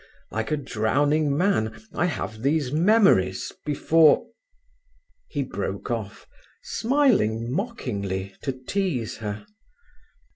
[0.31, 4.25] Like a drowning man, I have these memories before…."
[5.27, 6.25] He broke off,
[6.63, 9.45] smiling mockingly, to tease her.